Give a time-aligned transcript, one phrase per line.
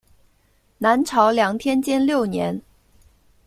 [0.79, 2.63] 南朝梁天监六年。